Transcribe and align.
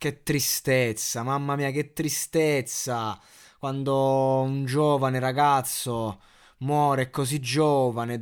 Che 0.00 0.22
tristezza, 0.22 1.22
mamma 1.22 1.56
mia, 1.56 1.70
che 1.70 1.92
tristezza. 1.92 3.20
Quando 3.58 4.40
un 4.40 4.64
giovane 4.64 5.18
ragazzo 5.18 6.22
muore 6.60 7.10
così 7.10 7.38
giovane, 7.38 8.18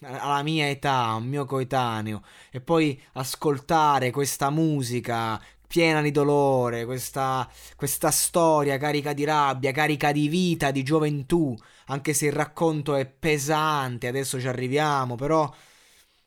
alla 0.00 0.42
mia 0.42 0.68
età, 0.68 1.14
un 1.14 1.28
mio 1.28 1.44
coetaneo, 1.44 2.24
e 2.50 2.60
poi 2.60 3.00
ascoltare 3.12 4.10
questa 4.10 4.50
musica 4.50 5.40
piena 5.68 6.02
di 6.02 6.10
dolore, 6.10 6.84
questa, 6.84 7.48
questa 7.76 8.10
storia 8.10 8.76
carica 8.76 9.12
di 9.12 9.22
rabbia, 9.22 9.70
carica 9.70 10.10
di 10.10 10.26
vita, 10.26 10.72
di 10.72 10.82
gioventù, 10.82 11.56
anche 11.86 12.12
se 12.12 12.26
il 12.26 12.32
racconto 12.32 12.96
è 12.96 13.06
pesante, 13.06 14.08
adesso 14.08 14.40
ci 14.40 14.48
arriviamo, 14.48 15.14
però 15.14 15.48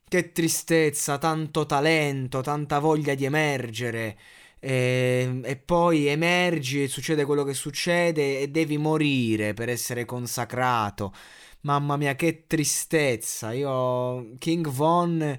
che 0.08 0.32
tristezza, 0.32 1.18
tanto 1.18 1.66
talento, 1.66 2.40
tanta 2.40 2.80
voglia 2.80 3.16
di 3.16 3.26
emergere. 3.26 4.18
E, 4.66 5.42
e, 5.44 5.58
poi 5.58 6.08
emergi 6.08 6.84
e 6.84 6.88
succede 6.88 7.26
quello 7.26 7.44
che 7.44 7.54
succede 7.54 8.40
e 8.40 8.48
devi 8.48 8.78
morire 8.78 9.54
per 9.54 9.68
essere 9.68 10.06
consacrato. 10.06 11.14
Mamma 11.62 11.98
mia, 11.98 12.16
che 12.16 12.46
tristezza. 12.48 13.52
Io 13.52 14.38
King 14.38 14.70
Von 14.70 15.38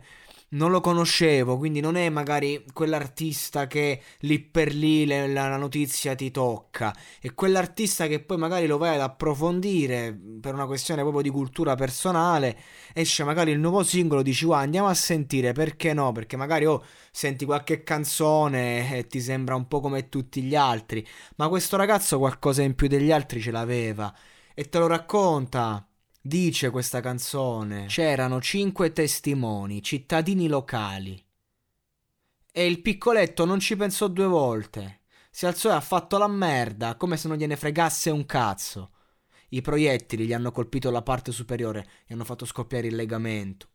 non 0.54 0.70
lo 0.70 0.80
conoscevo, 0.80 1.56
quindi 1.56 1.80
non 1.80 1.96
è 1.96 2.08
magari 2.08 2.64
quell'artista 2.72 3.66
che 3.66 4.00
lì 4.20 4.40
per 4.40 4.74
lì 4.74 5.04
le, 5.06 5.28
la, 5.28 5.48
la, 5.48 5.56
notizia 5.56 6.14
ti 6.14 6.30
tocca, 6.30 6.94
è 7.20 7.34
quell'artista 7.34 8.06
che 8.06 8.20
poi 8.20 8.36
magari 8.36 8.66
lo 8.66 8.78
vai 8.78 8.94
ad 8.94 9.00
approfondire 9.00 10.16
per 10.40 10.54
una 10.54 10.66
questione 10.66 11.02
proprio 11.02 11.22
di 11.22 11.30
cultura 11.30 11.74
personale, 11.74 12.58
esce 12.92 13.24
magari 13.24 13.50
il 13.50 13.58
nuovo 13.58 13.82
singolo, 13.82 14.22
dici 14.22 14.44
wow, 14.44 14.58
andiamo 14.58 14.88
a 14.88 14.94
sentire, 14.94 15.52
perché 15.52 15.92
no? 15.92 16.12
Perché 16.12 16.36
magari 16.36 16.66
oh, 16.66 16.84
senti 17.10 17.44
qualche 17.44 17.82
canzone 17.82 18.96
e 18.96 19.06
ti 19.06 19.20
sembra 19.20 19.54
un 19.54 19.66
po' 19.68 19.80
come 19.80 20.08
tutti 20.08 20.42
gli 20.42 20.54
altri, 20.54 21.06
ma 21.36 21.48
questo 21.48 21.76
ragazzo 21.76 22.18
qualcosa 22.18 22.62
in 22.62 22.74
più 22.74 22.88
degli 22.88 23.10
altri 23.10 23.40
ce 23.40 23.50
l'aveva. 23.50 24.14
E 24.54 24.68
te 24.68 24.78
lo 24.78 24.86
racconta 24.86 25.84
Dice 26.26 26.70
questa 26.70 27.00
canzone, 27.00 27.84
c'erano 27.84 28.40
cinque 28.40 28.92
testimoni, 28.92 29.82
cittadini 29.82 30.48
locali. 30.48 31.22
E 32.50 32.66
il 32.66 32.80
piccoletto 32.80 33.44
non 33.44 33.60
ci 33.60 33.76
pensò 33.76 34.08
due 34.08 34.24
volte. 34.24 35.02
Si 35.30 35.44
alzò 35.44 35.68
e 35.68 35.74
ha 35.74 35.82
fatto 35.82 36.16
la 36.16 36.26
merda, 36.26 36.96
come 36.96 37.18
se 37.18 37.28
non 37.28 37.36
gliene 37.36 37.56
fregasse 37.56 38.08
un 38.08 38.24
cazzo. 38.24 38.92
I 39.50 39.60
proiettili 39.60 40.24
gli 40.24 40.32
hanno 40.32 40.50
colpito 40.50 40.90
la 40.90 41.02
parte 41.02 41.30
superiore 41.30 41.86
e 42.06 42.14
hanno 42.14 42.24
fatto 42.24 42.46
scoppiare 42.46 42.86
il 42.86 42.94
legamento. 42.94 43.68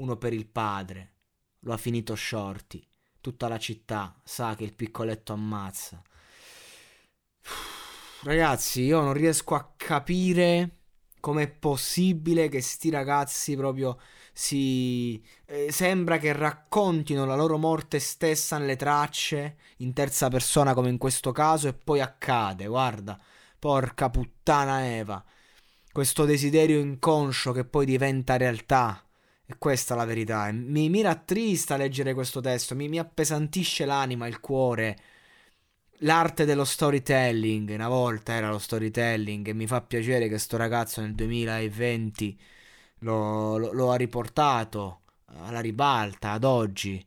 Uno 0.00 0.16
per 0.16 0.32
il 0.32 0.48
padre. 0.48 1.12
Lo 1.60 1.72
ha 1.72 1.76
finito 1.76 2.16
shorty. 2.16 2.84
Tutta 3.20 3.46
la 3.46 3.60
città 3.60 4.20
sa 4.24 4.56
che 4.56 4.64
il 4.64 4.74
piccoletto 4.74 5.32
ammazza. 5.32 6.02
Ragazzi, 8.24 8.82
io 8.82 9.00
non 9.02 9.12
riesco 9.12 9.54
a 9.54 9.72
capire 9.76 10.85
com'è 11.26 11.48
possibile 11.48 12.48
che 12.48 12.60
sti 12.60 12.88
ragazzi 12.88 13.56
proprio 13.56 13.98
si... 14.32 15.20
Eh, 15.44 15.72
sembra 15.72 16.18
che 16.18 16.32
raccontino 16.32 17.26
la 17.26 17.34
loro 17.34 17.58
morte 17.58 17.98
stessa 17.98 18.58
nelle 18.58 18.76
tracce, 18.76 19.56
in 19.78 19.92
terza 19.92 20.28
persona 20.28 20.72
come 20.72 20.88
in 20.88 20.98
questo 20.98 21.32
caso, 21.32 21.66
e 21.66 21.72
poi 21.72 22.00
accade, 22.00 22.68
guarda, 22.68 23.18
porca 23.58 24.08
puttana 24.08 24.86
Eva. 24.86 25.24
Questo 25.90 26.24
desiderio 26.24 26.78
inconscio 26.78 27.50
che 27.50 27.64
poi 27.64 27.86
diventa 27.86 28.36
realtà. 28.36 29.04
E 29.44 29.56
questa 29.58 29.94
è 29.94 29.96
la 29.96 30.04
verità. 30.04 30.48
Mi, 30.52 30.88
mi 30.88 31.02
rattrista 31.02 31.76
leggere 31.76 32.14
questo 32.14 32.40
testo, 32.40 32.76
mi, 32.76 32.88
mi 32.88 33.00
appesantisce 33.00 33.84
l'anima, 33.84 34.28
il 34.28 34.38
cuore 34.38 34.96
l'arte 36.00 36.44
dello 36.44 36.64
storytelling. 36.64 37.70
Una 37.70 37.88
volta 37.88 38.32
era 38.34 38.50
lo 38.50 38.58
storytelling 38.58 39.46
e 39.48 39.54
mi 39.54 39.66
fa 39.66 39.80
piacere 39.80 40.28
che 40.28 40.38
sto 40.38 40.56
ragazzo 40.56 41.00
nel 41.00 41.14
2020 41.14 42.38
lo, 43.00 43.56
lo, 43.56 43.72
lo 43.72 43.90
ha 43.90 43.96
riportato 43.96 45.02
alla 45.26 45.60
ribalta 45.60 46.32
ad 46.32 46.44
oggi. 46.44 47.04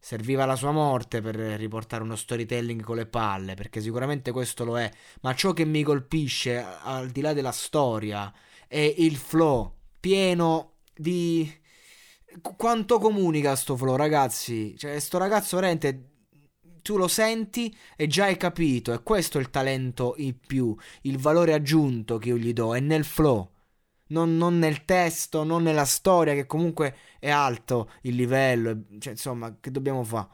Serviva 0.00 0.46
la 0.46 0.56
sua 0.56 0.70
morte 0.70 1.20
per 1.20 1.34
riportare 1.34 2.02
uno 2.02 2.16
storytelling 2.16 2.82
con 2.82 2.96
le 2.96 3.06
palle, 3.06 3.54
perché 3.54 3.80
sicuramente 3.80 4.30
questo 4.30 4.64
lo 4.64 4.78
è. 4.78 4.90
Ma 5.22 5.34
ciò 5.34 5.52
che 5.52 5.64
mi 5.64 5.82
colpisce, 5.82 6.64
al 6.82 7.10
di 7.10 7.20
là 7.20 7.32
della 7.32 7.52
storia, 7.52 8.32
è 8.66 8.94
il 8.98 9.16
flow 9.16 9.74
pieno 10.00 10.74
di. 10.94 11.52
Quanto 12.56 12.98
comunica 12.98 13.56
sto 13.56 13.76
flow, 13.76 13.96
ragazzi? 13.96 14.76
Cioè, 14.76 14.98
sto 15.00 15.18
ragazzo 15.18 15.56
veramente 15.56 16.17
tu 16.88 16.96
lo 16.96 17.06
senti 17.06 17.76
e 17.96 18.06
già 18.06 18.24
hai 18.24 18.38
capito. 18.38 18.94
E 18.94 19.02
questo 19.02 19.36
è 19.36 19.42
il 19.42 19.50
talento 19.50 20.14
in 20.16 20.38
più, 20.38 20.74
il 21.02 21.18
valore 21.18 21.52
aggiunto 21.52 22.16
che 22.16 22.30
io 22.30 22.38
gli 22.38 22.54
do, 22.54 22.74
è 22.74 22.80
nel 22.80 23.04
flow. 23.04 23.50
Non, 24.08 24.38
non, 24.38 24.58
nel 24.58 24.86
testo, 24.86 25.44
non 25.44 25.62
nella 25.64 25.84
storia, 25.84 26.32
che 26.32 26.46
comunque 26.46 26.96
è 27.18 27.28
alto 27.28 27.90
il 28.02 28.14
livello. 28.14 28.84
Cioè, 28.98 29.12
insomma, 29.12 29.54
che 29.60 29.70
dobbiamo 29.70 30.02
fare? 30.02 30.28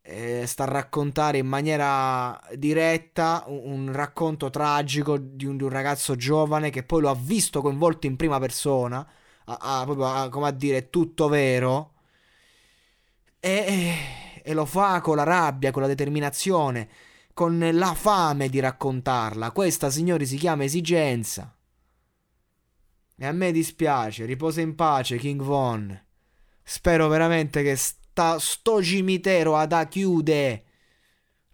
Eh, 0.00 0.46
sta 0.46 0.62
a 0.64 0.66
raccontare 0.66 1.38
in 1.38 1.46
maniera 1.46 2.40
diretta 2.56 3.44
un, 3.48 3.86
un 3.88 3.92
racconto 3.92 4.48
tragico 4.50 5.18
di 5.18 5.44
un, 5.44 5.56
di 5.58 5.62
un, 5.62 5.68
ragazzo 5.68 6.16
giovane 6.16 6.70
che 6.70 6.82
poi 6.84 7.02
lo 7.02 7.10
ha 7.10 7.14
visto 7.14 7.60
coinvolto 7.60 8.06
in 8.06 8.16
prima 8.16 8.38
persona. 8.38 9.06
A, 9.46 9.80
a, 9.80 9.84
proprio 9.84 10.06
a, 10.06 10.28
come 10.30 10.48
a 10.48 10.52
dire, 10.52 10.88
tutto 10.88 11.28
vero. 11.28 11.92
E 13.40 14.11
e 14.52 14.54
lo 14.54 14.64
fa 14.64 15.00
con 15.00 15.16
la 15.16 15.24
rabbia, 15.24 15.70
con 15.70 15.82
la 15.82 15.88
determinazione, 15.88 16.88
con 17.34 17.58
la 17.72 17.94
fame 17.94 18.48
di 18.48 18.60
raccontarla. 18.60 19.50
Questa, 19.50 19.90
signori, 19.90 20.26
si 20.26 20.36
chiama 20.36 20.64
esigenza. 20.64 21.56
E 23.16 23.26
a 23.26 23.32
me 23.32 23.52
dispiace, 23.52 24.24
riposa 24.24 24.60
in 24.60 24.74
pace, 24.74 25.16
King 25.16 25.42
Von. 25.42 26.00
Spero 26.62 27.08
veramente 27.08 27.62
che 27.62 27.76
sta, 27.76 28.38
sto 28.38 28.82
cimitero 28.82 29.56
ad 29.56 29.88
chiude. 29.88 30.64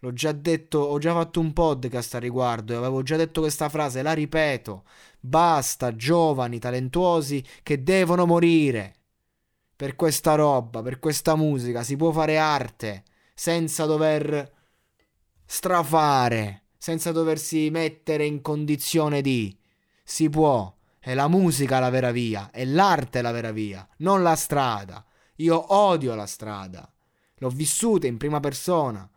L'ho 0.00 0.12
già 0.12 0.32
detto, 0.32 0.78
ho 0.78 0.98
già 0.98 1.12
fatto 1.12 1.40
un 1.40 1.52
podcast 1.52 2.14
a 2.14 2.18
riguardo 2.18 2.72
e 2.72 2.76
avevo 2.76 3.02
già 3.02 3.16
detto 3.16 3.40
questa 3.40 3.68
frase, 3.68 4.02
la 4.02 4.12
ripeto. 4.12 4.84
Basta, 5.18 5.94
giovani, 5.96 6.58
talentuosi 6.58 7.44
che 7.62 7.82
devono 7.82 8.24
morire 8.24 8.97
per 9.78 9.94
questa 9.94 10.34
roba, 10.34 10.82
per 10.82 10.98
questa 10.98 11.36
musica, 11.36 11.84
si 11.84 11.94
può 11.94 12.10
fare 12.10 12.36
arte 12.36 13.04
senza 13.32 13.84
dover 13.84 14.52
strafare, 15.46 16.64
senza 16.76 17.12
doversi 17.12 17.70
mettere 17.70 18.26
in 18.26 18.40
condizione 18.40 19.20
di. 19.20 19.56
Si 20.02 20.28
può. 20.28 20.74
È 20.98 21.14
la 21.14 21.28
musica 21.28 21.78
la 21.78 21.90
vera 21.90 22.10
via, 22.10 22.50
è 22.50 22.64
l'arte 22.64 23.22
la 23.22 23.30
vera 23.30 23.52
via, 23.52 23.88
non 23.98 24.24
la 24.24 24.34
strada. 24.34 25.06
Io 25.36 25.72
odio 25.72 26.16
la 26.16 26.26
strada. 26.26 26.92
L'ho 27.36 27.48
vissuta 27.50 28.08
in 28.08 28.16
prima 28.16 28.40
persona. 28.40 29.08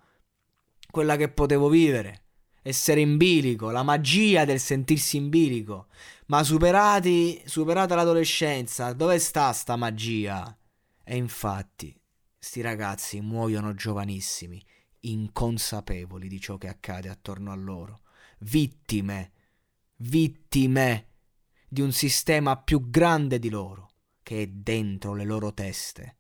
Quella 0.91 1.15
che 1.15 1.29
potevo 1.29 1.69
vivere. 1.69 2.20
Essere 2.61 3.01
in 3.01 3.17
bilico, 3.17 3.71
la 3.71 3.83
magia 3.83 4.45
del 4.45 4.59
sentirsi 4.59 5.17
in 5.17 5.29
bilico. 5.29 5.87
Ma 6.27 6.43
superati, 6.43 7.41
superata 7.45 7.95
l'adolescenza, 7.95 8.93
dove 8.93 9.17
sta 9.19 9.51
sta 9.51 9.75
magia? 9.75 10.55
E 11.03 11.15
infatti, 11.15 11.99
sti 12.37 12.61
ragazzi 12.61 13.19
muoiono 13.19 13.73
giovanissimi, 13.73 14.63
inconsapevoli 15.01 16.27
di 16.27 16.39
ciò 16.39 16.57
che 16.57 16.67
accade 16.67 17.09
attorno 17.09 17.51
a 17.51 17.55
loro. 17.55 18.01
Vittime, 18.39 19.31
vittime 19.97 21.07
di 21.67 21.81
un 21.81 21.91
sistema 21.91 22.57
più 22.57 22.89
grande 22.89 23.39
di 23.39 23.49
loro, 23.49 23.89
che 24.21 24.43
è 24.43 24.47
dentro 24.47 25.15
le 25.15 25.25
loro 25.25 25.53
teste 25.53 26.17